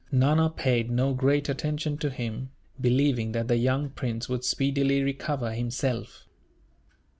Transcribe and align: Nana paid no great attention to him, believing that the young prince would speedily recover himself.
Nana 0.11 0.49
paid 0.49 0.89
no 0.89 1.13
great 1.13 1.47
attention 1.47 1.95
to 1.99 2.09
him, 2.09 2.49
believing 2.81 3.33
that 3.33 3.47
the 3.47 3.57
young 3.57 3.91
prince 3.91 4.27
would 4.27 4.43
speedily 4.43 5.03
recover 5.03 5.51
himself. 5.53 6.25